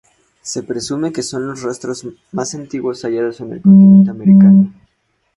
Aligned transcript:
Se 0.41 0.63
presume 0.63 1.11
que 1.13 1.21
son 1.21 1.45
los 1.45 1.61
rastros 1.61 2.07
más 2.31 2.55
antiguos 2.55 3.03
hallados 3.03 3.39
en 3.39 3.53
el 3.53 3.61
continente 3.61 4.09
americano. 4.09 4.73